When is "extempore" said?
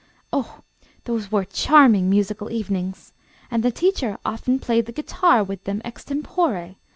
5.85-6.75